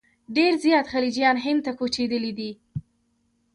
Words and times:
ډېر 0.35 0.51
زیات 0.65 0.85
خلجیان 0.93 1.37
هند 1.45 1.59
ته 1.65 1.71
کوچېدلي 1.79 2.31
دي. 2.39 2.51